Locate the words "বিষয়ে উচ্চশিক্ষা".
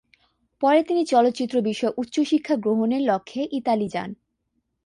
1.61-2.55